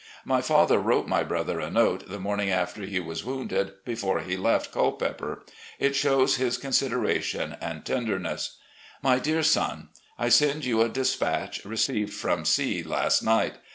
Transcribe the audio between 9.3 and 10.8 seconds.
Son: I send